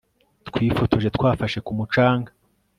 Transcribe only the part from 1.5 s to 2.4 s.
ku mucanga